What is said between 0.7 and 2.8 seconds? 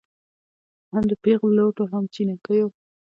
هم د پېغلوټو هم جینکیو